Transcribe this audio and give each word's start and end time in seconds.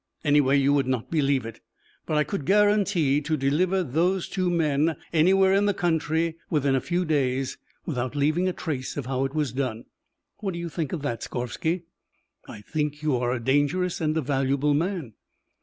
Anyway, 0.23 0.57
you 0.57 0.73
would 0.73 0.87
not 0.87 1.11
believe 1.11 1.45
it. 1.45 1.59
But 2.07 2.17
I 2.17 2.23
could 2.23 2.43
guarantee 2.47 3.21
to 3.21 3.37
deliver 3.37 3.83
those 3.83 4.27
two 4.27 4.49
men 4.49 4.95
anywhere 5.13 5.53
in 5.53 5.67
the 5.67 5.75
country 5.75 6.37
within 6.49 6.73
a 6.73 6.81
few 6.81 7.05
days 7.05 7.59
without 7.85 8.15
leaving 8.15 8.47
a 8.47 8.51
trace 8.53 8.97
of 8.97 9.05
how 9.05 9.25
it 9.25 9.35
was 9.35 9.51
done. 9.53 9.85
What 10.39 10.55
do 10.55 10.59
you 10.59 10.69
think 10.69 10.91
of 10.91 11.03
that, 11.03 11.21
Skorvsky?" 11.21 11.83
"I 12.49 12.61
think 12.61 13.03
you 13.03 13.15
are 13.17 13.31
a 13.31 13.39
dangerous 13.39 14.01
and 14.01 14.17
a 14.17 14.21
valuable 14.21 14.73
man." 14.73 15.13